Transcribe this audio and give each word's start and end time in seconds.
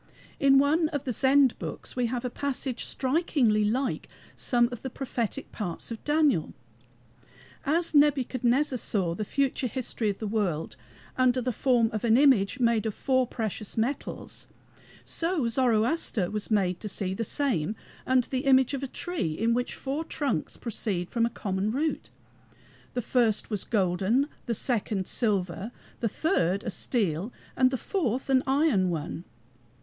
In 0.39 0.57
one 0.57 0.89
of 0.89 1.03
the 1.03 1.13
Zend 1.13 1.59
books 1.59 1.95
we 1.95 2.07
have 2.07 2.25
a 2.25 2.29
passage 2.31 2.85
strikingly 2.85 3.63
like 3.63 4.09
some 4.35 4.67
of 4.71 4.81
the 4.81 4.89
prophetic 4.89 5.51
parts 5.51 5.91
of 5.91 6.03
Daniel. 6.03 6.53
As 7.67 7.93
Nebuchadnezzar 7.93 8.79
saw 8.79 9.13
the 9.13 9.23
future 9.23 9.67
history 9.67 10.09
of 10.09 10.17
the 10.17 10.25
world 10.25 10.75
under 11.17 11.39
the 11.39 11.51
form 11.51 11.91
of 11.93 12.03
an 12.03 12.17
image, 12.17 12.59
made 12.59 12.87
of 12.87 12.95
four 12.95 13.27
precious 13.27 13.77
metals, 13.77 14.47
so 15.05 15.47
Zoroaster 15.47 16.31
was 16.31 16.49
made 16.49 16.79
to 16.79 16.89
see 16.89 17.13
the 17.13 17.23
same 17.23 17.75
under 18.07 18.27
the 18.27 18.45
image 18.47 18.73
of 18.73 18.81
a 18.81 18.87
tree 18.87 19.33
in 19.37 19.53
which 19.53 19.75
four 19.75 20.03
trunks 20.03 20.57
proceed 20.57 21.11
from 21.11 21.27
a 21.27 21.29
common 21.29 21.71
root. 21.71 22.09
The 22.95 23.03
first 23.03 23.51
was 23.51 23.67
a 23.67 23.69
golden, 23.69 24.29
the 24.47 24.55
second 24.55 25.05
a 25.05 25.09
silver, 25.09 25.71
the 25.99 26.09
third 26.09 26.63
a 26.63 26.71
steel, 26.71 27.31
and 27.55 27.69
the 27.69 27.77
fourth 27.77 28.31
an 28.31 28.41
iron 28.47 28.89
one. 28.89 29.25